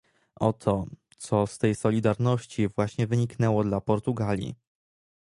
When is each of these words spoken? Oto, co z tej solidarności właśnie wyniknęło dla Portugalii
Oto, 0.39 0.85
co 1.17 1.47
z 1.47 1.57
tej 1.57 1.75
solidarności 1.75 2.67
właśnie 2.67 3.07
wyniknęło 3.07 3.63
dla 3.63 3.81
Portugalii 3.81 4.55